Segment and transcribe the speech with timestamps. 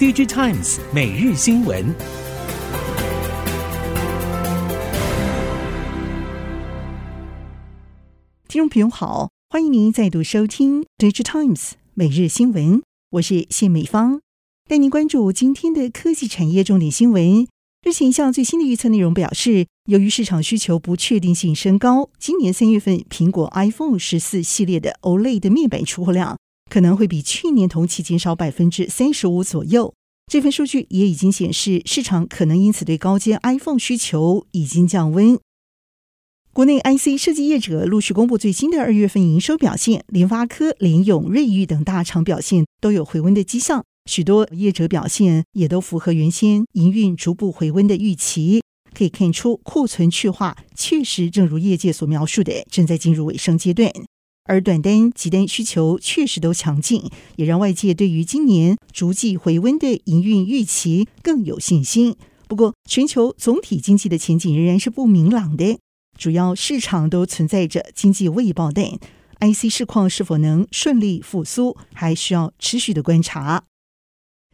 [0.00, 1.94] DigiTimes 每日新闻，
[8.48, 14.22] 听众朋友好，欢迎您再度收听 DigiTimes 每日新闻，我是谢美芳，
[14.66, 17.46] 带您关注今天的科技产业重点新闻。
[17.82, 26.38] 日前一项最新的预测内容表示，由于市场需求不确定性升高，今年三月份苹果 iPhone 十四系列的 OLED 面板出货量。
[26.70, 29.92] 可能会比去年同期减少百分之三十五左右。
[30.32, 35.38] 这份数据也已经显示，市场可能因此对高阶 iPhone 需求已经降温。
[36.52, 48.62] 国内 IC 设计业者陆续公布最新的二月份营收表现，联发科、联咏、瑞昱等大厂表现都有回温的迹象，许多业者表现也都符合原先营运逐步回温的预期。
[48.92, 53.90] 可以看出，库存去化确实正如业界所描述的，正在进入尾声阶段。
[54.50, 62.16] 而短单、急单需求确实都强劲，也让外界对于今年逐季回温的营运预期更有信心。
[62.48, 65.78] 不过，全球总体经济的前景仍然是不明朗的，
[66.18, 68.98] 主要市场都存在着经济未爆弹
[69.38, 73.62] ，IC 市况是否能顺利复苏，还需要持续的观察。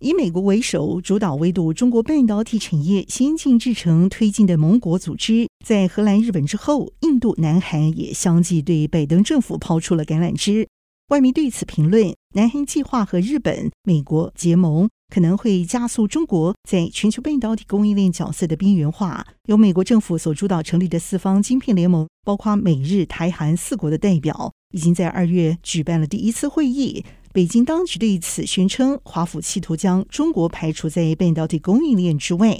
[0.00, 10.68] 以美国为首，主导围堵中国半导体产业先进制程推进的盟国组织，在荷兰、日本之后，印度、南韩也相继对拜登政府抛出了橄榄枝。
[11.08, 19.26] 外媒对此评论：南韩计划和日本、美国结盟，可能会加速中国在全球半导体供应链角色的边缘化。
[19.46, 27.04] 由美国政府所主导成立的四方晶片联盟，包括美日台韩四国的代表，已经在二月举办了第一次会议。
[27.38, 32.58] 北京当局对此宣称，华府企图将中国排除在半导体供应链之外。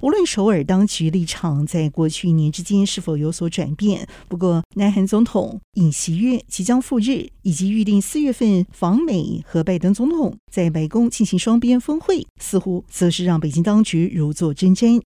[0.00, 15.02] 无论首尔当局立场在过去一年之间是否有所转变，不过南韩总统尹锡悦即将赴日，以及预定四月份访美和拜登总统在白宫进行双边峰会，似乎则是让北京当局如坐针毡。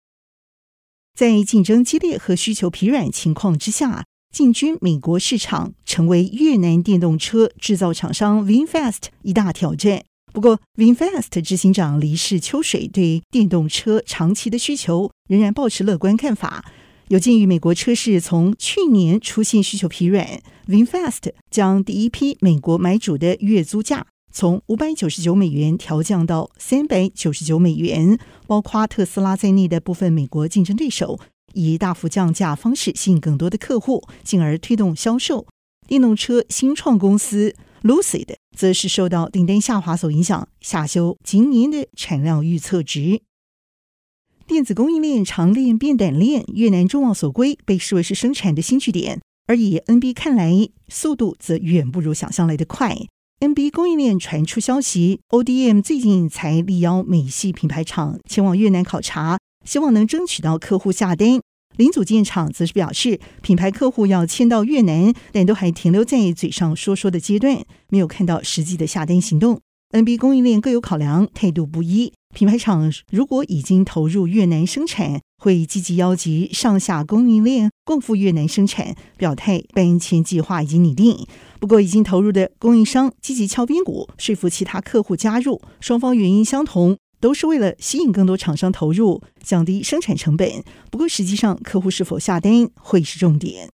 [1.17, 4.03] 在竞争激烈和需求疲软情况之下。
[4.37, 10.03] 进军美国市场，成为越南电动车制造厂商 VinFast 一大挑战。
[10.31, 16.63] 不过，VinFast 执行长黎氏秋水对电动车长期的需求仍然抱持乐观看法。
[17.07, 31.19] 有鉴于美国车市从去年出现需求疲软，VinFast 将第一批美国买主的月租价从五百九十九美元调降到三百九十九美元，包括特斯拉在内的部分美国竞争对手。
[31.57, 35.47] 以大幅降价方式吸引更多的客户，进而推动销售。
[35.87, 43.21] 电动车新创公司 Lucid 则是受到订单下滑所影响，下修今年的产量预测值。
[44.45, 49.19] 电子供应链长链变短链，越南众望所归，被视为是生产的新据点。
[49.47, 52.95] 而以 NB 看来，速度则远不如想象来得快。
[53.39, 59.39] NB 供应链传出消息，ODM 最近才力邀美系品牌厂前往越南考察。
[59.65, 61.41] 希望能争取到客户下单。
[61.77, 69.59] 零组件厂则是表示，品牌客户要迁到越南，但都还停留在嘴上说说的阶段，没有看到实际的下单行动。
[69.91, 72.11] NB 供应链各有考量，态度不一。
[72.35, 81.25] 品牌厂如果已经投入越南生产，会积极邀集上下供应链共赴越南生产，表态搬迁计划已经拟定。
[81.59, 86.97] 不过，已经投入的供应商积极敲边鼓，说服其他客户加入，双方原因相同。
[87.19, 90.63] 都是为了吸引更多厂商投入，降低生产成本。
[90.91, 93.69] 不过，实际上客户是否下单会是重点。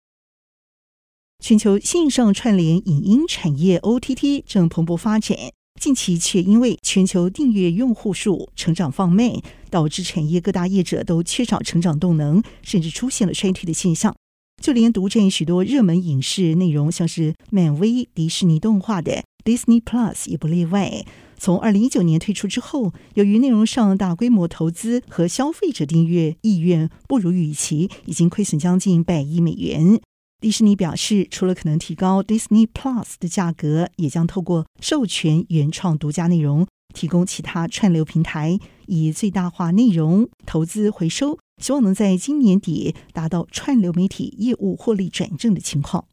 [1.42, 5.36] 全球线上串联影音产业 OTT 正蓬勃发展，
[5.80, 14.12] 近期却因为全球订阅用户数成长放慢，导致产业各大业者都缺少成长动能，甚至出现了衰退的现象。
[14.60, 21.06] 就连独占许多热门影视内容，像是漫威、迪士尼动画的 Disney Plus 也不例外。
[21.38, 29.98] 从二零一九年推出之后，由于内容上大规模投资和消费者订阅意愿不如预期，已经亏损将近百亿美元。
[30.42, 46.04] 迪士尼表示，除了可能提高 Disney Plus 的价格，也将透过授权原创独家内容，提供其他串流平台，以最大化内容投资回收，希望能在今年底达到串流媒体业务获利转正的情况。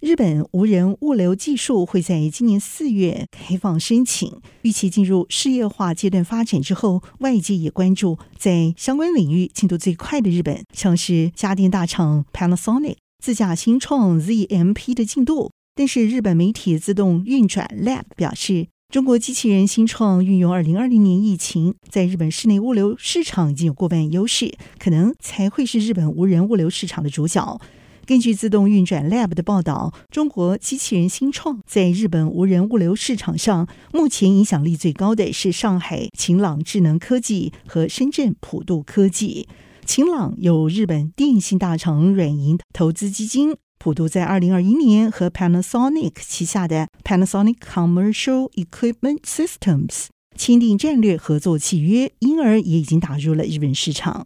[0.00, 15.50] 日本无人物流技术会在今年四月开放申请，预期进入事业化阶段发展之后，外界也关注在相关领域进度最快的日本，像是家电大厂 Panasonic 自驾新创 ZMP 的进度。
[15.74, 27.60] 但是日本媒体自动运转 Lab 表示，中国机器人新创运用二零二零年疫情，在日本室内物流市场已经有过半优势，可能才会是日本无人物流市场的主角。
[28.08, 39.46] 根据自动运转 Lab 的报道，中国机器人新创在日本无人物流市场上，目前影响力最高的是上海晴朗智能科技和深圳普度科技。
[39.84, 54.24] 晴朗有日本电信大厂软银投资基金，普度在二零二一年和 Panasonic 旗下的 Panasonic Commercial Equipment Systems 签订战略合作契约，因而也已经打入了日本市场。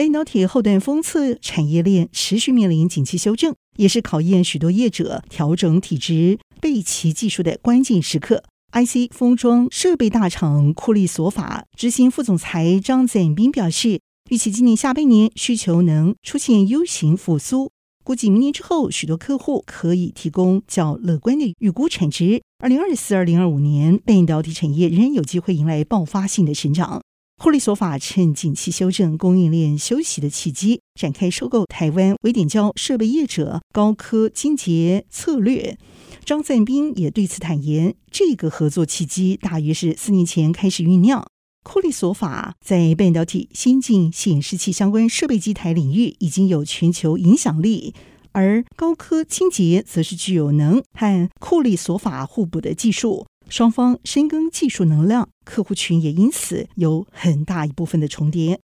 [0.00, 8.42] 半导体后段封测产业链持续面临景气修正，也是考验许多业者调整体质、备齐技术的关键时刻。
[8.72, 14.00] IC 封装设备大厂库利索法执行副总裁张展斌表示，
[14.30, 17.70] 预期今年下半年需求能出现 U 型复苏，
[18.02, 22.40] 估计明年之后，许多客户可以提供较乐观的预估产值。
[22.62, 27.02] 二零二四、二零二五年，半导体产业仍然有机会迎来爆发性的成长。
[27.42, 35.78] 库利索法趁景气修正、供应链休息的契机，展开收购台湾微点胶设备业者高科金捷策略。
[36.22, 41.26] 张赞斌也对此坦言，这个合作契机大约是四年前开始酝酿。
[41.62, 47.94] 库利索法在半导体先进显示器相关设备机台领域已经有全球影响力，
[48.32, 53.24] 而高科金捷则是具有能和库利索法互补的技术。
[53.50, 58.60] 双方深耕技术能量，客户群也因此有很大一部分的重叠。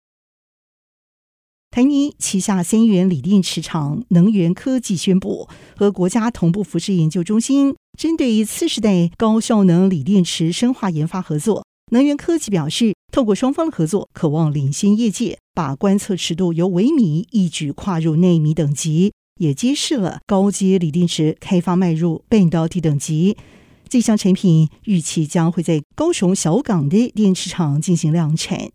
[1.70, 5.46] 台泥旗下三元锂电池厂能源科技宣布，
[5.76, 11.66] 和国家同步辐射研究中心针对次世代高效能锂电池深化研发合作。
[11.92, 23.36] 能源科技表示，透过双方的合作，渴望领先业界，把观测尺度由微米一举跨入奈米等级，也揭示了高阶锂电池开发迈入半导体等级。
[23.90, 28.70] 这项产品预期将会在高雄小港的电池厂进行量产。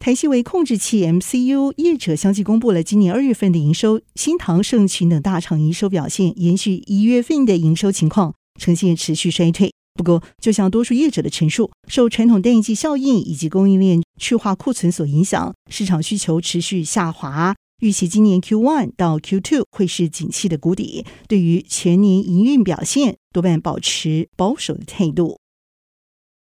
[0.00, 9.72] 台矽微控制器 MCU 业者相继公布了今年二月份的营收，新唐、盛群等大厂营收表现延续一月份的营收情况，呈现持续衰退。
[9.94, 17.54] 不过，就像多数业者的陈述，受传统淡季效应以及供应链去化库存所影响，市场需求持续下滑。
[17.84, 25.38] 预期今年 Q1 到 Q2 会是景气的谷底，对于全年营运表现多半保持保守的态度。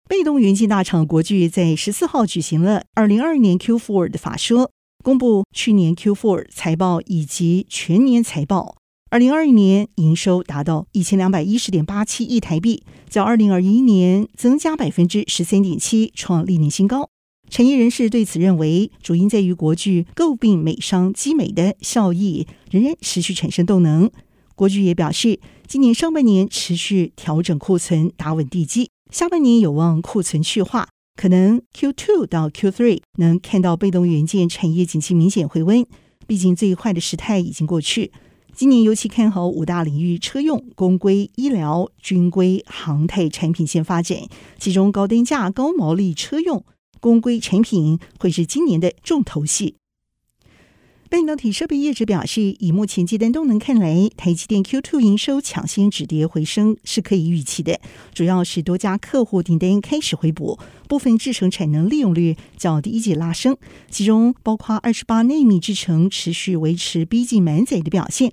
[0.06, 4.70] 被动元件大厂国巨在十四号举行了二零二二年 Q4 的法说，
[5.02, 8.76] 公布去年 Q4 财报以及全年财报。
[9.08, 17.08] 二零二一年营收达到一千两百一十点八七亿台币，较二零二一年增加百分之十三点七，创历年新高。
[17.53, 24.11] 产业人士对此认为，主因在于国剧诟病美商积美的效益仍然持续产生动能。
[24.55, 35.85] 国剧也表示，今年上半年持续调整库存，打稳地基，下半年有望库存去化，可能 Q2 到 Q3 能看到被动元件产业景气明显回温。
[36.27, 38.13] 毕竟最坏的时态已经过去，
[38.55, 44.17] 今年尤其看好五大领域车用、工规、医疗、军规、航太产品线发展，
[44.59, 46.65] 其中高单价、高毛利车用。
[47.03, 49.75] 公规产品会是今年的重头戏。
[51.11, 57.81] 半导体设备业者表示，以目前接单动能看来，台积电 Q2 营收抢先止跌回升是可以预期的。
[58.15, 60.59] 主要是多家客户订单开始回补，
[60.89, 63.59] 部分制程产能利用率较第一季拉升，
[63.91, 68.33] 其中包括二十八奈米制程持续维持逼近满载的表现。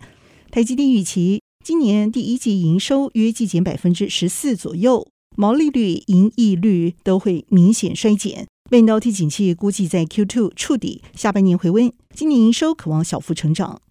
[0.52, 8.48] 台积电预期今年第一季营收约季减百分之十四左右，毛利率、盈利率都会明显衰减。
[8.72, 13.82] 半导体景气估计在 Q2 触底，下半年回温，今年营收可望小幅成长。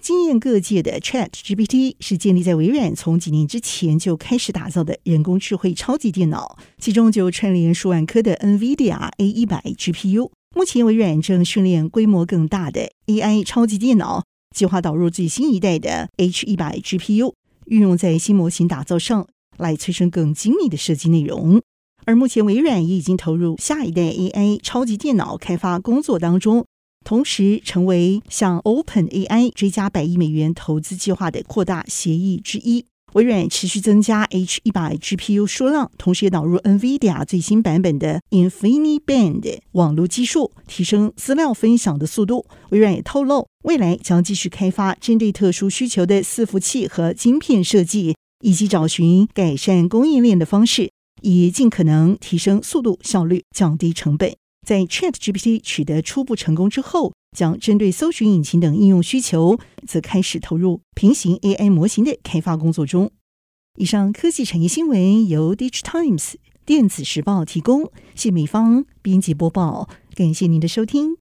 [0.00, 10.30] 惊艳各界的 ChatGPT 是建立在微软从几年之前就开始打造的人工智慧超级电脑，其中就串联数万颗的 NVIDIA A100 GPU。
[10.56, 14.24] 目前微软正训练规模更大的 AI 超级电脑，
[14.56, 17.34] 计划导入最新一代的 H100 GPU，
[17.66, 21.60] 运用在新模型打造上来催生更精密的设计内容。
[22.06, 26.64] 而目前，微软也已经投入下一代 AI 超级电脑开发工作当中，
[27.04, 32.84] 同时成为向 OpenAI 追加百亿美元投资计划的扩大协议之一。
[33.14, 42.46] 微软持续增加 H100 GPU 数量，同时也导入 NVIDIA 最新版本的 InfiniBand 网络技术，提升资料分享的速度。
[42.70, 48.14] 微软也透露，未来将继续开发针对特殊需求的伺服器和晶片设计，
[48.44, 50.92] 以及找寻改善供应链的方式。
[51.22, 54.34] 以尽可能提升速度、效率，降低成本。
[54.66, 63.10] 在 ChatGPT 取得初步成功之后，将针对搜寻引擎等应用需求，则开始投入平行 AI 模型的开发工作中。
[63.78, 66.34] 以上科技产业新闻由 DigiTimes
[66.66, 71.16] 电子时报提供，谢美芳编辑播报，感谢您的收听。